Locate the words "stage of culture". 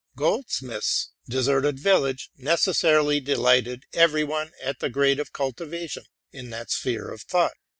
4.93-5.69